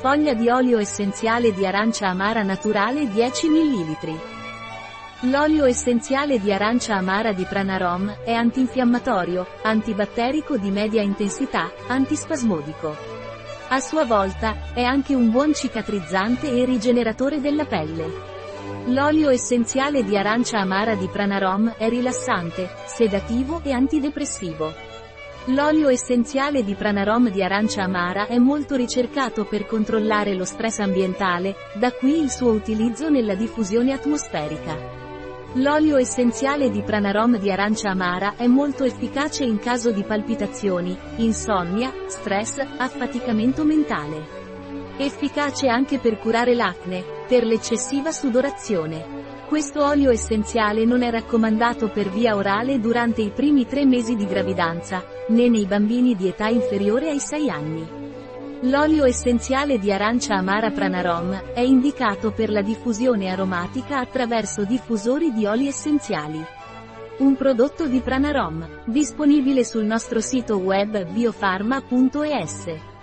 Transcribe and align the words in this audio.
Foglia 0.00 0.32
di 0.32 0.48
olio 0.48 0.78
essenziale 0.78 1.52
di 1.52 1.66
arancia 1.66 2.06
amara 2.06 2.44
naturale 2.44 3.10
10 3.10 3.48
ml. 3.48 4.20
L'olio 5.22 5.64
essenziale 5.64 6.38
di 6.38 6.52
arancia 6.52 6.94
amara 6.94 7.32
di 7.32 7.42
Pranarom 7.42 8.18
è 8.22 8.32
antinfiammatorio, 8.32 9.44
antibatterico 9.62 10.56
di 10.56 10.70
media 10.70 11.02
intensità, 11.02 11.72
antispasmodico. 11.88 12.96
A 13.70 13.80
sua 13.80 14.04
volta, 14.04 14.72
è 14.72 14.84
anche 14.84 15.16
un 15.16 15.32
buon 15.32 15.52
cicatrizzante 15.52 16.48
e 16.48 16.64
rigeneratore 16.64 17.40
della 17.40 17.64
pelle. 17.64 18.06
L'olio 18.86 19.30
essenziale 19.30 20.04
di 20.04 20.16
arancia 20.16 20.60
amara 20.60 20.94
di 20.94 21.08
Pranarom 21.08 21.74
è 21.76 21.88
rilassante, 21.88 22.70
sedativo 22.86 23.60
e 23.64 23.72
antidepressivo. 23.72 24.72
L'olio 25.46 25.88
essenziale 25.88 26.62
di 26.62 26.74
Pranarom 26.74 27.30
di 27.30 27.42
arancia 27.42 27.82
amara 27.82 28.26
è 28.26 28.36
molto 28.36 28.76
ricercato 28.76 29.44
per 29.44 29.66
controllare 29.66 30.34
lo 30.34 30.44
stress 30.44 30.80
ambientale, 30.80 31.54
da 31.74 31.90
qui 31.92 32.20
il 32.20 32.30
suo 32.30 32.50
utilizzo 32.50 33.08
nella 33.08 33.34
diffusione 33.34 33.92
atmosferica. 33.92 34.76
L'olio 35.54 35.96
essenziale 35.96 36.70
di 36.70 36.82
Pranarom 36.82 37.38
di 37.38 37.50
arancia 37.50 37.88
amara 37.88 38.36
è 38.36 38.46
molto 38.46 38.84
efficace 38.84 39.44
in 39.44 39.58
caso 39.58 39.90
di 39.90 40.02
palpitazioni, 40.02 40.96
insonnia, 41.16 41.90
stress, 42.08 42.58
affaticamento 42.76 43.64
mentale. 43.64 44.36
Efficace 44.98 45.68
anche 45.68 45.98
per 45.98 46.18
curare 46.18 46.54
l'acne, 46.54 47.02
per 47.26 47.44
l'eccessiva 47.44 48.12
sudorazione. 48.12 49.27
Questo 49.48 49.82
olio 49.82 50.10
essenziale 50.10 50.84
non 50.84 51.02
è 51.02 51.10
raccomandato 51.10 51.88
per 51.88 52.10
via 52.10 52.36
orale 52.36 52.80
durante 52.80 53.22
i 53.22 53.30
primi 53.30 53.64
tre 53.66 53.86
mesi 53.86 54.14
di 54.14 54.26
gravidanza, 54.26 55.02
né 55.28 55.48
nei 55.48 55.64
bambini 55.64 56.14
di 56.14 56.28
età 56.28 56.48
inferiore 56.48 57.08
ai 57.08 57.18
6 57.18 57.48
anni. 57.48 57.88
L'olio 58.68 59.06
essenziale 59.06 59.78
di 59.78 59.90
arancia 59.90 60.34
amara 60.34 60.70
Pranarom 60.70 61.52
è 61.54 61.60
indicato 61.60 62.30
per 62.30 62.50
la 62.50 62.60
diffusione 62.60 63.30
aromatica 63.30 64.00
attraverso 64.00 64.64
diffusori 64.64 65.32
di 65.32 65.46
oli 65.46 65.66
essenziali. 65.66 66.44
Un 67.20 67.34
prodotto 67.34 67.86
di 67.86 68.00
Pranarom, 68.00 68.82
disponibile 68.84 69.64
sul 69.64 69.84
nostro 69.84 70.20
sito 70.20 70.58
web 70.58 71.06
biofarma.es. 71.06 72.97